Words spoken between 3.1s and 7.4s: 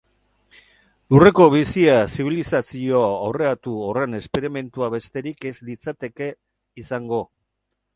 aurreratu horren esperimentua besterik ez litzateke izango.